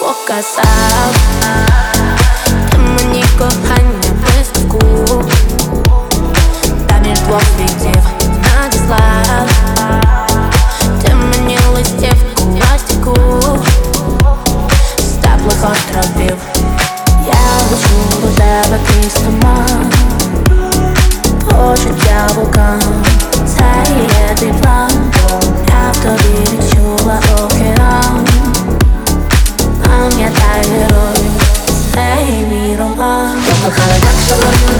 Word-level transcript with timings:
показав 0.00 1.14
Ти 2.70 2.78
мені 2.78 3.24
кохання 3.38 4.10
виставку 4.26 4.80
Та 6.88 6.98
між 6.98 7.20
двох 7.20 7.42
світів 7.42 8.02
надіслав 8.42 9.48
Ти 11.02 11.14
мені 11.14 11.58
листівку 11.74 12.56
пластику 12.56 13.16
З 14.98 15.12
теплих 15.12 15.70
островів 15.70 16.36
Я 17.26 17.42
лечу 17.70 18.20
до 18.22 18.28
тебе 18.36 18.78
крізь 18.86 19.14
туман 19.14 19.55
роман 33.67 33.75
Кохала 33.75 33.99
так, 33.99 34.21
що 34.27 34.76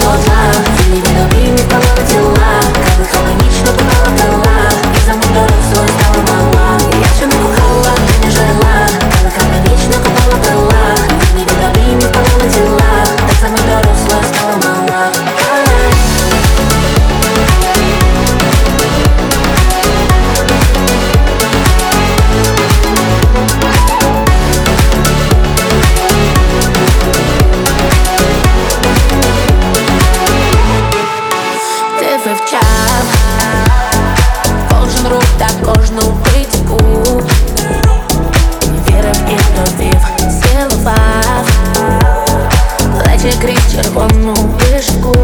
Плечі 43.27 43.37
крізь 43.41 43.75
червону 43.75 44.35
вишку 44.35 45.15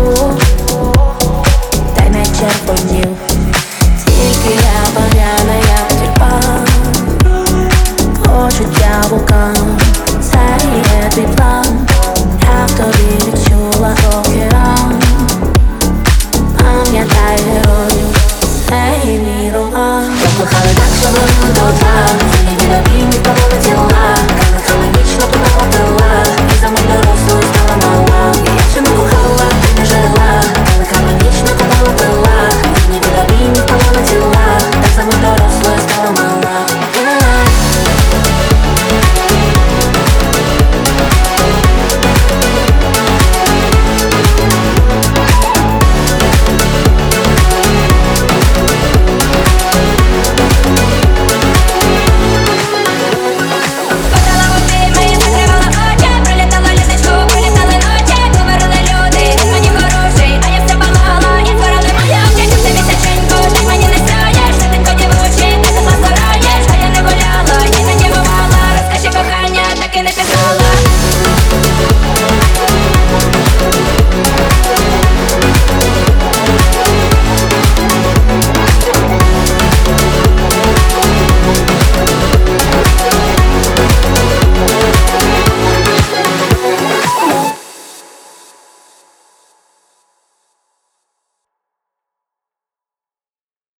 Та 1.96 2.04
й 2.04 2.10
не 2.10 2.24
червонів 2.24 3.16
Тільки 4.04 4.54
я 4.54 4.94
багряна, 4.94 5.54
як 5.54 5.88
тюльпан 5.88 6.66
Почуття 8.22 9.02
вулкан 9.10 9.78
Це 10.20 10.66
є 10.76 11.10
твій 11.10 11.36
план 11.36 11.86
Я 12.42 12.66
в 12.66 12.70
тобі 12.70 13.14
відчула 13.26 13.94
океан 14.18 15.02
Пам'ятай 16.58 17.38
герою 17.48 18.06
Цей 18.68 19.18
мій 19.18 19.52
роман 19.54 20.12
Кохала 20.38 20.72
так, 20.74 20.90
що 21.00 21.08
горю 21.08 21.54
до 21.54 21.78
тла 21.78 22.21